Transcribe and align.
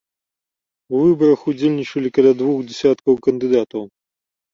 У 0.93 1.01
выбарах 1.01 1.43
удзельнічалі 1.51 2.09
каля 2.15 2.31
двух 2.39 2.57
дзясяткаў 2.71 3.13
кандыдатаў. 3.29 3.83